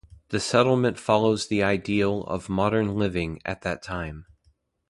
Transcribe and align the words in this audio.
The 0.29 0.39
settlement 0.39 0.97
follows 0.97 1.45
the 1.45 1.61
ideal 1.61 2.23
of 2.23 2.49
"modern 2.49 2.95
living" 2.97 3.39
at 3.45 3.61
that 3.61 3.83
time. 3.83 4.25